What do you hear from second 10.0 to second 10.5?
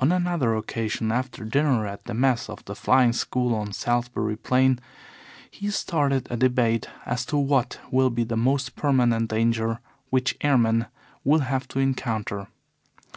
which